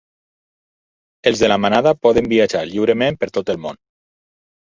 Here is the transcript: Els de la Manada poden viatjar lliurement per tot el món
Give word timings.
Els 1.31 1.43
de 1.43 1.49
la 1.51 1.57
Manada 1.65 1.93
poden 2.07 2.29
viatjar 2.33 2.63
lliurement 2.71 3.19
per 3.25 3.29
tot 3.37 3.55
el 3.55 3.61
món 3.67 3.79